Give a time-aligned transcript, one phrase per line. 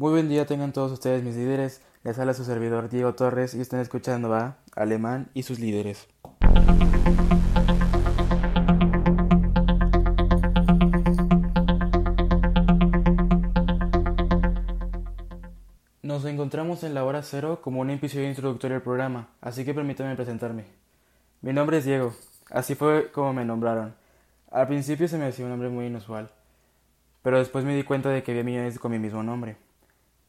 [0.00, 1.82] Muy buen día tengan todos ustedes mis líderes.
[2.04, 6.06] Les habla su servidor Diego Torres y están escuchando a Alemán y sus líderes.
[16.02, 20.14] Nos encontramos en la hora cero como un episodio introductorio al programa, así que permítanme
[20.14, 20.66] presentarme.
[21.42, 22.14] Mi nombre es Diego,
[22.50, 23.96] así fue como me nombraron.
[24.52, 26.30] Al principio se me hacía un nombre muy inusual,
[27.22, 29.56] pero después me di cuenta de que había millones con mi mismo nombre.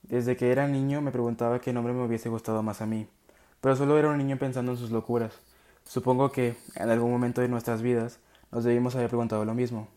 [0.04, 3.08] Desde que era niño me preguntaba qué nombre me hubiese gustado más a mí,
[3.62, 5.40] pero solo era un niño pensando en sus locuras.
[5.86, 8.20] Supongo que, en algún momento de nuestras vidas,
[8.52, 9.88] nos debimos haber preguntado lo mismo.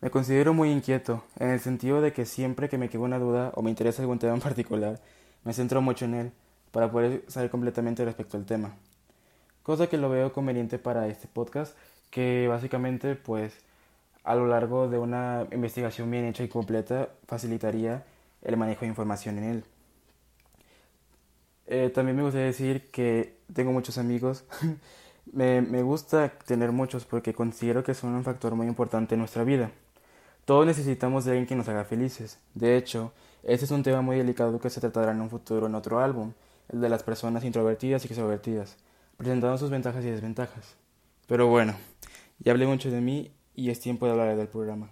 [0.00, 3.52] Me considero muy inquieto, en el sentido de que siempre que me queda una duda
[3.54, 5.00] o me interesa algún tema en particular,
[5.44, 6.32] me centro mucho en él,
[6.70, 8.76] para poder saber completamente respecto al tema.
[9.62, 11.76] Cosa que lo veo conveniente para este podcast,
[12.10, 13.58] que básicamente, pues,
[14.24, 18.04] a lo largo de una investigación bien hecha y completa, facilitaría
[18.42, 19.64] el manejo de información en él.
[21.66, 24.44] Eh, también me gustaría decir que tengo muchos amigos.
[25.32, 29.44] me, me gusta tener muchos porque considero que son un factor muy importante en nuestra
[29.44, 29.70] vida.
[30.44, 32.38] Todos necesitamos de alguien que nos haga felices.
[32.54, 35.74] De hecho, este es un tema muy delicado que se tratará en un futuro en
[35.74, 36.32] otro álbum,
[36.68, 38.76] el de las personas introvertidas y extrovertidas,
[39.16, 40.76] presentando sus ventajas y desventajas.
[41.26, 41.74] Pero bueno,
[42.40, 44.90] ya hablé mucho de mí y es tiempo de hablar del programa.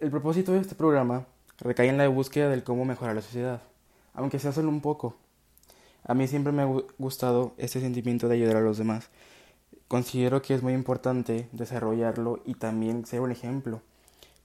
[0.00, 1.26] El propósito de este programa
[1.60, 3.62] recae en la búsqueda del cómo mejorar la sociedad,
[4.14, 5.16] aunque sea solo un poco.
[6.04, 6.66] A mí siempre me ha
[6.98, 9.08] gustado ese sentimiento de ayudar a los demás.
[9.88, 13.82] Considero que es muy importante desarrollarlo y también ser un ejemplo,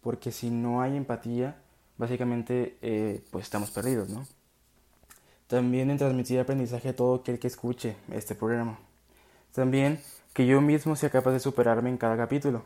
[0.02, 1.58] porque si no hay empatía,
[1.98, 4.26] básicamente eh, pues estamos perdidos, ¿no?
[5.48, 8.80] También en transmitir aprendizaje a todo aquel que escuche este programa.
[9.54, 10.00] También
[10.34, 12.64] que yo mismo sea capaz de superarme en cada capítulo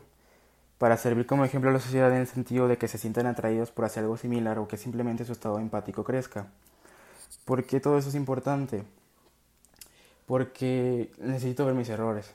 [0.78, 3.72] para servir como ejemplo a la sociedad en el sentido de que se sientan atraídos
[3.72, 6.46] por hacer algo similar o que simplemente su estado empático crezca.
[7.44, 8.84] ¿Por qué todo eso es importante?
[10.26, 12.32] Porque necesito ver mis errores.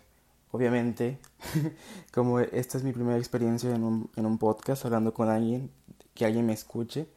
[0.51, 1.19] Obviamente,
[2.13, 5.71] como esta es mi primera experiencia en un, en un podcast hablando con alguien,
[6.13, 7.07] que alguien me escuche,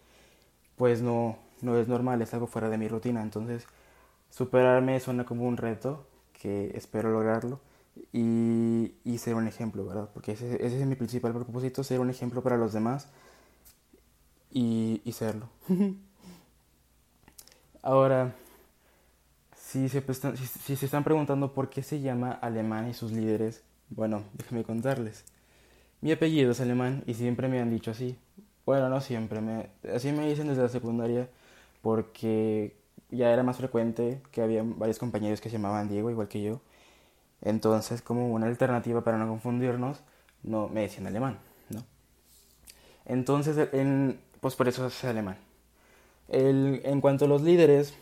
[0.76, 3.22] pues no, no es normal, es algo fuera de mi rutina.
[3.22, 3.66] Entonces,
[4.31, 7.60] superarme suena como un reto que espero lograrlo
[8.12, 10.10] y, y ser un ejemplo, ¿verdad?
[10.12, 13.08] Porque ese, ese, es mi principal propósito, ser un ejemplo para los demás
[14.50, 15.48] y, y serlo.
[17.82, 18.34] Ahora,
[19.56, 20.02] si se,
[20.36, 24.64] si, si se están preguntando por qué se llama alemán y sus líderes, bueno, déjenme
[24.64, 25.24] contarles.
[26.00, 28.16] Mi apellido es alemán y siempre me han dicho así.
[28.64, 31.28] Bueno, no siempre, me, así me dicen desde la secundaria
[31.82, 32.76] porque
[33.10, 36.60] ya era más frecuente que había varios compañeros que se llamaban Diego, igual que yo.
[37.42, 40.02] Entonces, como una alternativa para no confundirnos,
[40.42, 41.38] no me decían alemán,
[41.70, 41.84] ¿no?
[43.04, 45.38] Entonces, en, pues por eso es alemán.
[46.28, 47.94] El, en cuanto a los líderes,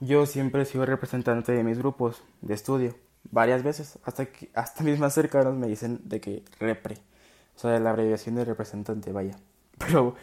[0.00, 2.94] yo siempre he sido representante de mis grupos de estudio,
[3.30, 6.98] varias veces, hasta que hasta mis más cercanos me dicen de que repre,
[7.56, 9.36] o sea, la abreviación de representante, vaya.
[9.78, 10.14] Pero,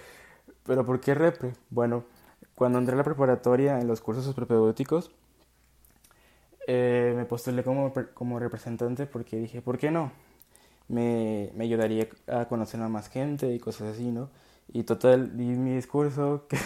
[0.65, 1.53] pero ¿por qué repre?
[1.69, 2.05] Bueno,
[2.55, 5.11] cuando entré a la preparatoria en los cursos propedéuticos,
[6.67, 10.11] eh, me postulé como, como representante porque dije, ¿por qué no?
[10.87, 14.29] Me, me, ayudaría a conocer a más gente y cosas así, ¿no?
[14.71, 16.57] Y total, di mi discurso que,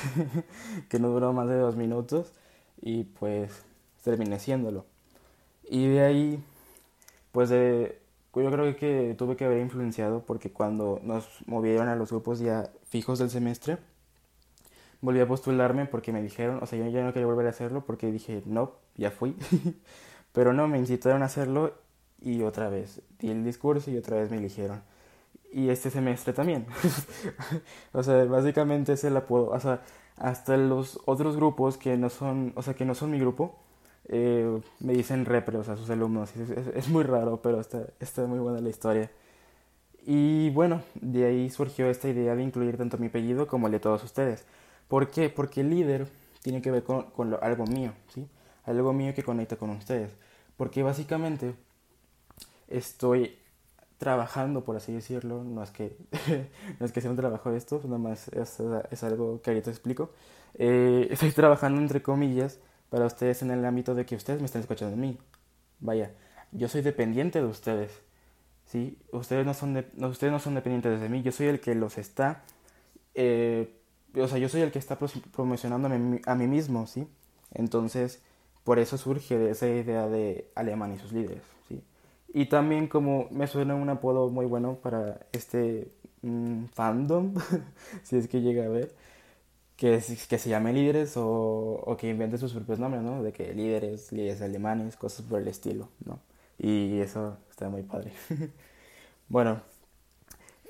[0.90, 2.34] que no duró más de dos minutos
[2.82, 3.64] y pues
[4.04, 4.86] terminé siéndolo.
[5.70, 6.44] Y de ahí,
[7.32, 8.00] pues de,
[8.36, 12.70] yo creo que tuve que haber influenciado porque cuando nos movieron a los grupos ya
[12.90, 13.78] fijos del semestre,
[15.02, 17.86] volví a postularme porque me dijeron, o sea, yo ya no quería volver a hacerlo
[17.86, 19.36] porque dije, no, ya fui.
[20.34, 21.74] Pero no, me incitaron a hacerlo
[22.22, 24.82] y otra vez di el discurso y otra vez me eligieron.
[25.52, 26.66] Y este semestre también.
[27.94, 29.50] o sea, básicamente es el apodo.
[29.50, 29.82] O sea,
[30.18, 33.58] hasta los otros grupos que no son, o sea, que no son mi grupo,
[34.10, 36.36] eh, me dicen repre, o sea, sus alumnos.
[36.36, 39.12] Es, es, es, muy raro, pero está, está muy buena la historia.
[40.06, 43.80] Y bueno, de ahí surgió esta idea de incluir tanto mi apellido como el de
[43.80, 44.46] todos ustedes.
[44.88, 45.30] ¿Por qué?
[45.30, 46.08] Porque el líder
[46.42, 48.28] tiene que ver con, con lo, algo mío, ¿sí?
[48.66, 50.12] Algo mío que conecta con ustedes.
[50.58, 51.56] Porque básicamente
[52.68, 53.38] estoy
[53.98, 55.98] trabajando, por así decirlo, no es que,
[56.80, 60.12] no es que sea un trabajo esto, nada más es, es algo que ahorita explico.
[60.56, 62.60] Eh, estoy trabajando entre comillas
[62.90, 65.18] para ustedes en el ámbito de que ustedes me están escuchando a mí.
[65.80, 66.12] Vaya,
[66.52, 67.92] yo soy dependiente de ustedes.
[68.66, 68.98] ¿sí?
[69.12, 71.76] Ustedes, no son de, no, ustedes no son dependientes de mí, yo soy el que
[71.76, 72.44] los está
[73.16, 73.77] eh,
[74.20, 75.90] o sea, yo soy el que está promocionando
[76.26, 77.08] a mí mismo, ¿sí?
[77.54, 78.22] Entonces,
[78.64, 81.84] por eso surge esa idea de Alemán y sus líderes, ¿sí?
[82.34, 85.92] Y también como me suena un apodo muy bueno para este
[86.22, 87.34] mm, fandom,
[88.04, 88.94] si es que llega a ver,
[89.76, 91.26] que, que se llame líderes o,
[91.86, 93.24] o que inventen sus propios nombres, ¿no?
[93.24, 96.20] De que líderes, líderes alemanes, cosas por el estilo, ¿no?
[96.58, 98.12] Y eso está muy padre.
[99.30, 99.62] bueno,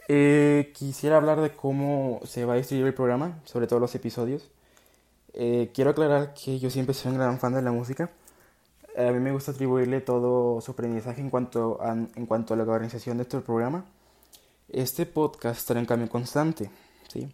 [0.08, 4.50] eh, quisiera hablar de cómo se va a distribuir el programa, sobre todo los episodios.
[5.34, 8.10] Eh, quiero aclarar que yo siempre soy un gran fan de la música.
[8.98, 12.64] A mí me gusta atribuirle todo su aprendizaje en cuanto a, en cuanto a la
[12.64, 13.86] organización de este programa.
[14.70, 16.70] Este podcast estará en cambio constante,
[17.08, 17.30] ¿sí?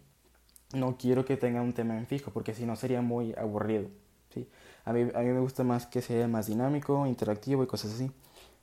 [0.73, 3.87] No quiero que tenga un tema en fijo, porque si no sería muy aburrido,
[4.33, 4.47] ¿sí?
[4.85, 8.11] A mí, a mí me gusta más que sea más dinámico, interactivo y cosas así.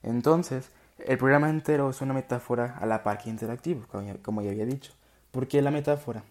[0.03, 0.69] Entonces,
[1.05, 3.85] el programa entero es una metáfora a la par que interactivo,
[4.21, 4.93] como ya había dicho.
[5.31, 6.23] ¿Por qué la metáfora?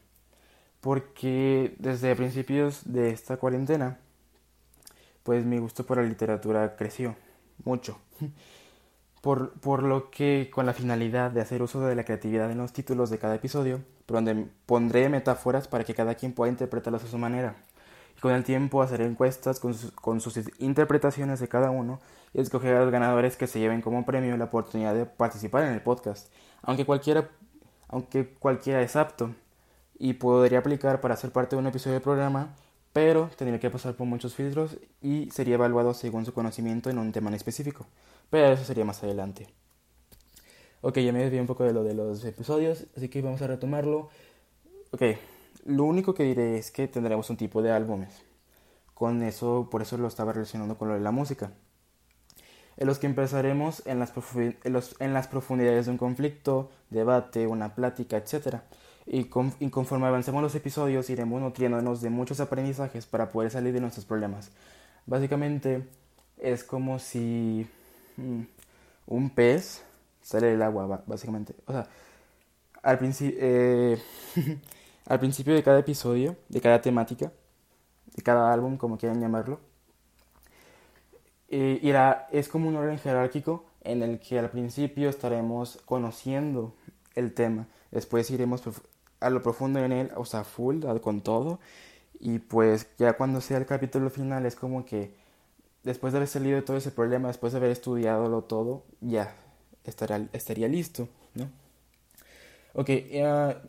[0.81, 3.99] Porque desde principios de esta cuarentena,
[5.23, 7.17] pues mi gusto por la literatura creció
[7.65, 7.99] mucho.
[9.21, 12.73] Por, por, lo que con la finalidad de hacer uso de la creatividad en los
[12.73, 17.19] títulos de cada episodio, donde pondré metáforas para que cada quien pueda interpretarlas a su
[17.19, 17.55] manera.
[18.21, 22.01] Con el tiempo hacer encuestas con con sus interpretaciones de cada uno
[22.33, 25.73] y escoger a los ganadores que se lleven como premio la oportunidad de participar en
[25.73, 26.33] el podcast,
[26.63, 27.29] aunque cualquiera,
[27.89, 29.35] aunque cualquiera es apto
[29.99, 32.55] y podría aplicar para ser parte de un episodio del programa,
[32.93, 37.13] pero tendría que pasar por muchos filtros y sería evaluado según su conocimiento en un
[37.13, 37.87] tema en específico,
[38.31, 39.49] pero eso sería más adelante.
[40.83, 43.47] Ok, ya me desvié un poco de lo de los episodios, así que vamos a
[43.47, 44.09] retomarlo.
[44.93, 45.03] Ok,
[45.65, 48.23] lo único que diré es que tendremos un tipo de álbumes.
[48.95, 51.53] Con eso, por eso lo estaba relacionando con lo de la música
[52.81, 54.13] en los que empezaremos en las,
[55.01, 58.57] en las profundidades de un conflicto, debate, una plática, etc.
[59.07, 64.07] Y, conforme avancemos los episodios iremos nutriéndonos de muchos aprendizajes para poder salir de nuestros
[64.07, 64.51] problemas.
[65.05, 65.87] Básicamente
[66.39, 67.67] es como si
[68.17, 68.41] mm,
[69.09, 69.85] un pez
[70.23, 71.55] sale del agua, básicamente.
[71.67, 71.87] O sea,
[72.83, 73.99] al, eh,
[75.11, 77.33] al principio de cada episodio, de cada temática,
[78.15, 79.59] de cada álbum, como quieran llamarlo,
[81.49, 86.77] eh, irá, es como un orden jerárquico en el que al principio estaremos conociendo
[87.17, 88.63] el tema, después iremos
[89.19, 91.59] a lo profundo en él, o sea, full, con todo,
[92.21, 95.13] y pues ya cuando sea el capítulo final es como que
[95.83, 99.35] después de haber salido de todo ese problema, después de haber estudiado todo, ya
[99.83, 101.49] estaría listo, ¿no?
[102.73, 102.89] Ok,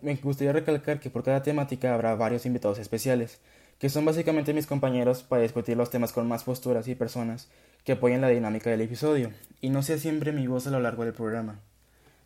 [0.02, 3.40] me gustaría recalcar que por cada temática habrá varios invitados especiales,
[3.80, 7.50] que son básicamente mis compañeros para discutir los temas con más posturas y personas
[7.84, 11.04] que apoyen la dinámica del episodio y no sea siempre mi voz a lo largo
[11.04, 11.60] del programa.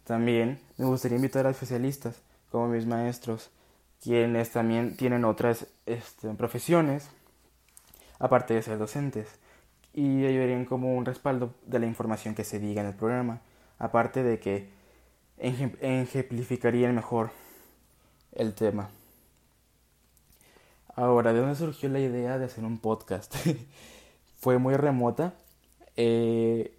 [0.04, 3.52] También me gustaría invitar a especialistas como mis maestros,
[4.04, 7.08] quienes también tienen otras este, profesiones,
[8.20, 9.30] aparte de ser docentes,
[9.94, 13.40] y ayudarían como un respaldo de la información que se diga en el programa,
[13.80, 14.75] aparte de que
[15.38, 17.32] ejemplificarían mejor
[18.34, 18.90] el tema.
[20.96, 23.36] Ahora, ¿de dónde surgió la idea de hacer un podcast?
[24.38, 25.34] Fue muy remota
[25.96, 26.78] eh,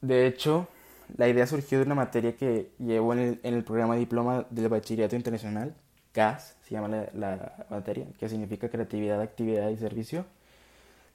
[0.00, 0.68] de hecho,
[1.16, 5.16] la idea surgió de una materia que llevo en el, programa de diploma del Bachillerato
[5.16, 5.74] Internacional,
[6.12, 10.26] CAS, se llama la, la, materia, que significa Creatividad, Actividad y Servicio,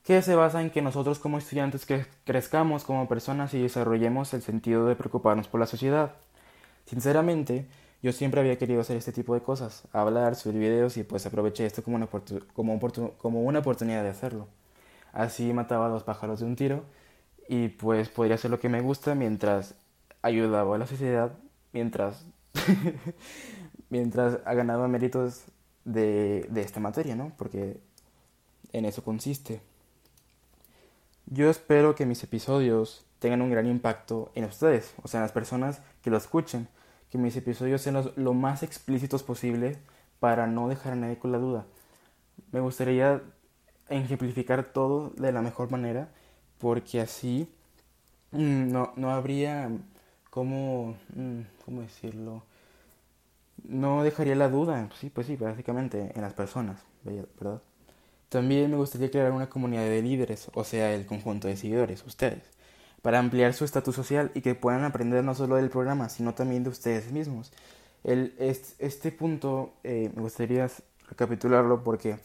[0.08, 4.42] que se basa en que nosotros como estudiantes que crezcamos como personas y desarrollemos el
[4.42, 6.14] sentido de preocuparnos por la sociedad.
[6.86, 7.68] Sinceramente,
[8.02, 11.66] yo siempre había querido hacer este tipo de cosas, hablar, subir videos y pues aproveché
[11.66, 12.08] esto como una,
[12.54, 12.80] como,
[13.18, 14.48] como una oportunidad de hacerlo.
[15.12, 16.86] Así mataba a dos pájaros de un tiro
[17.50, 19.76] y pues podría hacer lo que me gusta mientras
[20.22, 21.34] ayudaba a la sociedad,
[21.74, 22.26] mientras,
[23.90, 25.44] mientras ha ganado méritos
[25.84, 27.34] de, de esta materia, ¿no?
[27.38, 27.82] Porque
[28.72, 29.60] en eso consiste.
[31.30, 35.34] Yo espero que mis episodios tengan un gran impacto en ustedes, o sea, en las
[35.34, 36.70] personas que lo escuchen,
[37.10, 39.78] que mis episodios sean lo más explícitos posible
[40.22, 41.66] para no dejar a nadie con la duda.
[42.54, 43.22] Me gustaría
[43.90, 46.10] ejemplificar todo de la mejor manera,
[46.60, 47.50] porque así
[48.32, 49.70] mm, no, no habría
[50.30, 52.44] cómo, mm, cómo decirlo,
[53.64, 57.62] no dejaría la duda, sí, pues sí, básicamente en las personas, ¿verdad?
[58.30, 62.44] También me gustaría crear una comunidad de líderes, o sea, el conjunto de seguidores, ustedes,
[63.02, 66.64] para ampliar su estatus social y que puedan aprender no solo del programa, sino también
[66.64, 67.54] de ustedes mismos.
[68.04, 70.70] El, este, punto eh, me gustaría
[71.10, 72.18] recapitularlo porque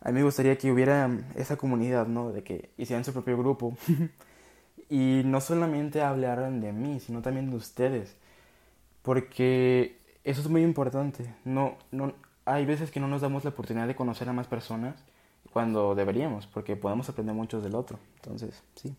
[0.00, 2.32] a mí me gustaría que hubiera esa comunidad, ¿no?
[2.32, 3.76] De que hicieran su propio grupo.
[4.90, 8.16] y no solamente hablaran de mí, sino también de ustedes.
[9.02, 11.34] Porque eso es muy importante.
[11.44, 14.96] No, no, hay veces que no nos damos la oportunidad de conocer a más personas
[15.54, 18.00] cuando deberíamos, porque podemos aprender mucho del otro.
[18.16, 18.92] Entonces, sí.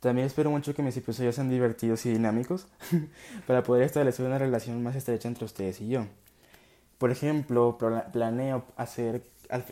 [0.00, 2.66] También espero mucho que mis episodios sean divertidos y dinámicos
[3.46, 6.06] para poder establecer una relación más estrecha entre ustedes y yo.
[6.98, 7.78] Por ejemplo,
[8.12, 9.22] planeo hacer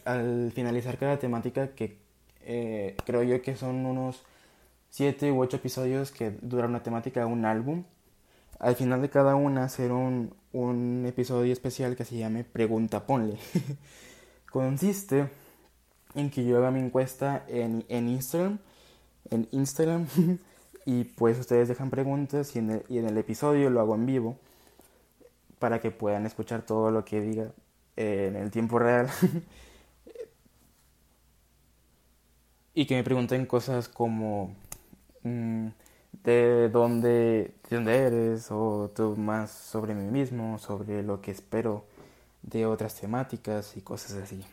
[0.05, 1.99] al, finalizar cada temática que
[2.43, 4.23] eh, creo yo que son unos
[4.91, 7.83] 7 u 8 episodios que duran una temática, un álbum.
[8.61, 13.39] Al final de cada una hacer un, un episodio especial que se llame Pregunta Ponle.
[14.53, 15.31] Consiste
[16.15, 18.59] en que yo haga mi encuesta en, en Instagram,
[19.31, 20.07] en Instagram,
[20.85, 24.05] y pues ustedes dejan preguntas y en, el, y en el episodio lo hago en
[24.05, 24.37] vivo
[25.59, 27.53] para que puedan escuchar todo lo que diga
[27.97, 29.09] en el tiempo real.
[32.75, 34.55] y que me pregunten cosas como
[35.23, 35.69] mm,
[36.25, 41.87] de dónde, de dónde eres o tú más sobre mí mismo, sobre lo que espero
[42.43, 44.45] de otras temáticas y cosas así.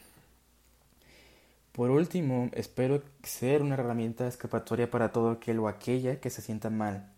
[1.71, 6.69] Por último, espero ser una herramienta escapatoria para todo aquel o aquella que se sienta
[6.69, 7.11] mal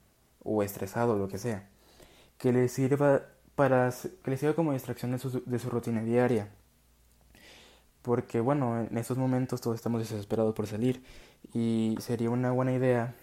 [0.44, 1.68] o estresado o lo que sea,
[2.38, 3.24] que le sirva
[3.56, 3.92] para
[4.24, 6.50] que le sirva como distracción de su, de su rutina diaria.
[8.01, 11.04] Porque bueno, en estos momentos todos estamos desesperados por salir
[11.54, 13.13] y sería una buena idea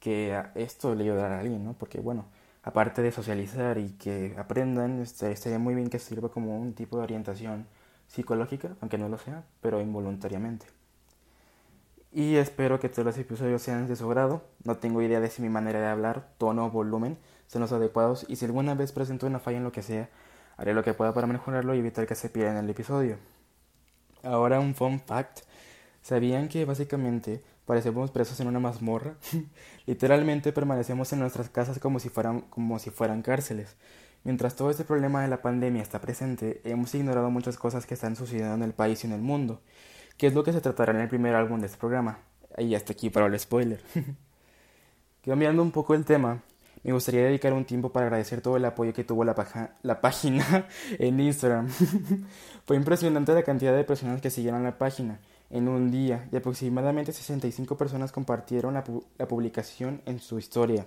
[0.00, 1.72] que esto le ayudara a alguien, ¿no?
[1.72, 2.26] Porque bueno,
[2.66, 6.96] aparte de socializar y que aprendan, este, estaría muy bien que sirva como un tipo
[6.96, 7.68] de orientación
[8.08, 10.66] psicológica, aunque no lo sea, pero involuntariamente.
[12.10, 14.42] Y espero que todos los episodios sean de su grado.
[14.64, 18.26] No tengo idea de si mi manera de hablar, tono o volumen son los adecuados
[18.28, 20.10] y si alguna vez presento una falla en lo que sea,
[20.56, 23.16] haré lo que pueda para mejorarlo y evitar que se pierda en el episodio.
[24.24, 25.42] Ahora un fun fact.
[26.02, 29.16] ¿Sabían que básicamente parecemos presos en una mazmorra?
[29.86, 33.76] Literalmente permanecemos en nuestras casas como si fueran, como si fueran cárceles.
[34.24, 38.16] Mientras todo este problema de la pandemia está presente, hemos ignorado muchas cosas que están
[38.16, 39.60] sucediendo en el país y en el mundo,
[40.16, 42.18] que es lo que se tratará en el primer álbum de este programa.
[42.58, 43.80] Y hasta aquí para el spoiler.
[45.24, 46.42] Cambiando un poco el tema,
[46.82, 49.34] me gustaría dedicar un tiempo para agradecer todo el apoyo que tuvo la,
[49.82, 50.66] la página
[50.98, 51.68] en Instagram.
[52.64, 57.12] Fue impresionante la cantidad de personas que siguieron la página en un día y aproximadamente
[57.12, 58.84] 65 personas compartieron la,
[59.28, 60.86] publicación en su historia.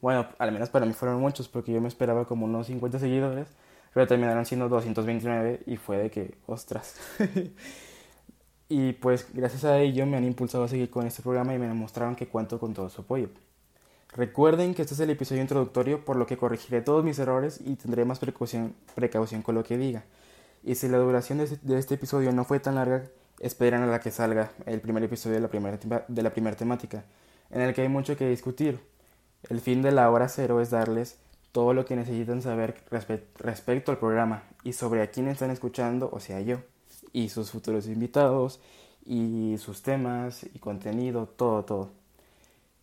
[0.00, 3.48] Bueno, al menos para mí fueron muchos porque yo me esperaba como unos 50 seguidores,
[3.92, 6.96] pero terminaron siendo 229 y fue de que, ostras.
[8.68, 11.68] y pues gracias a ello me han impulsado a seguir con este programa y me
[11.68, 13.28] demostraron que cuento con todo su apoyo.
[14.12, 17.76] Recuerden que este es el episodio introductorio, por lo que corregiré todos mis errores y
[17.76, 20.04] tendré más precaución, precaución con lo que diga.
[20.64, 23.04] Y si la duración de este, episodio no fue tan larga,
[23.40, 27.04] esperen a la que salga el primer episodio de la primera, de la primera temática,
[27.50, 28.80] en el que hay mucho que discutir.
[29.48, 31.18] El fin de la hora cero es darles
[31.52, 36.20] todo lo que necesitan saber respecto al programa y sobre a quién están escuchando, o
[36.20, 36.58] sea yo,
[37.12, 38.60] y sus futuros invitados,
[39.04, 41.90] y sus temas, y contenido, todo, todo.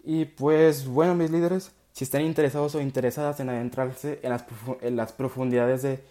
[0.03, 4.45] Y pues bueno, mis líderes, si están interesados o interesadas en adentrarse en las,
[4.81, 6.03] en las profundidades de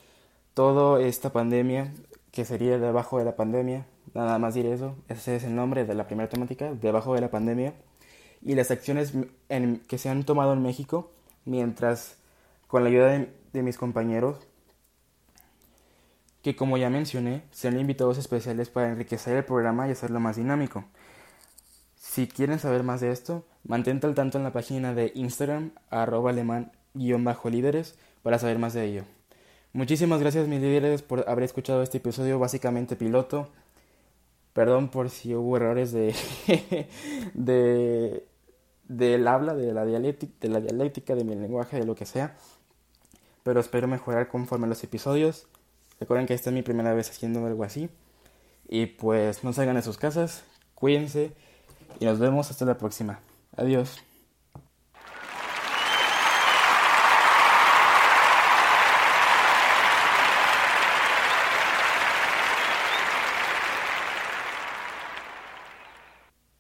[0.54, 1.92] toda esta pandemia,
[2.30, 3.86] que sería debajo de la pandemia,
[4.24, 7.30] nada más diré eso, ese es el nombre de la primera temática, debajo de la
[7.30, 7.74] pandemia,
[8.42, 9.12] y las acciones
[9.88, 11.12] que se han tomado en México,
[11.44, 12.18] mientras
[12.66, 14.38] con la ayuda de, mis compañeros,
[16.42, 20.84] que como ya mencioné, sean invitados especiales para enriquecer el programa y hacerlo más dinámico.
[21.96, 26.30] Si quieren saber más de esto, mantente al tanto en la página de Instagram, arroba
[26.30, 29.04] alemán-líderes, para saber más de ello.
[29.72, 33.50] Muchísimas gracias mis líderes por haber escuchado este episodio básicamente piloto.
[34.56, 36.14] Perdón por si hubo errores de,
[37.34, 38.26] de
[38.88, 42.34] del habla, de la, dialéctica, de la dialéctica, de mi lenguaje, de lo que sea.
[43.42, 45.46] Pero espero mejorar conforme los episodios.
[46.00, 47.90] Recuerden que esta es mi primera vez haciendo algo así.
[48.66, 50.42] Y pues no salgan de sus casas,
[50.74, 51.32] cuídense
[52.00, 53.20] y nos vemos hasta la próxima.
[53.58, 53.98] Adiós.